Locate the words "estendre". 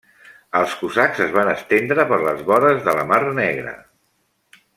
1.51-2.07